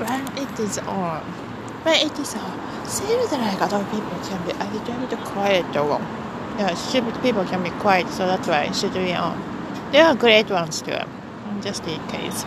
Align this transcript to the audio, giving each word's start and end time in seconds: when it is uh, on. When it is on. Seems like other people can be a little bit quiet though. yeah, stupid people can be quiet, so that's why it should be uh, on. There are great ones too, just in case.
when 0.00 0.38
it 0.38 0.60
is 0.60 0.78
uh, 0.78 0.90
on. 0.90 1.22
When 1.82 1.94
it 2.06 2.18
is 2.18 2.34
on. 2.34 2.86
Seems 2.86 3.32
like 3.32 3.60
other 3.60 3.84
people 3.90 4.18
can 4.24 4.44
be 4.46 4.52
a 4.52 4.64
little 4.72 5.06
bit 5.06 5.18
quiet 5.24 5.66
though. 5.72 5.98
yeah, 6.58 6.74
stupid 6.74 7.20
people 7.22 7.44
can 7.44 7.62
be 7.62 7.70
quiet, 7.80 8.08
so 8.08 8.26
that's 8.26 8.48
why 8.48 8.64
it 8.64 8.74
should 8.74 8.94
be 8.94 9.12
uh, 9.12 9.22
on. 9.22 9.90
There 9.92 10.04
are 10.04 10.14
great 10.14 10.50
ones 10.50 10.82
too, 10.82 10.98
just 11.60 11.86
in 11.86 12.06
case. 12.08 12.44